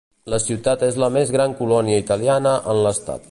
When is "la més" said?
1.03-1.33